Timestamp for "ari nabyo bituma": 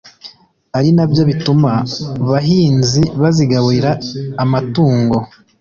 0.77-1.71